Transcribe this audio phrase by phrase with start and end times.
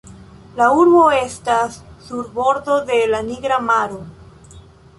[0.59, 4.01] La urbo estas sur bordo de la Nigra maro.